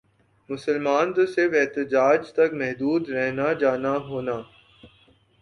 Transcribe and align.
مسلمان 0.49 1.05
تو 1.15 1.25
صرف 1.33 1.51
احتجاج 1.59 2.21
تک 2.37 2.49
محدود 2.61 3.01
رہنا 3.09 3.47
جانا 3.61 3.95
ہونا 4.07 4.37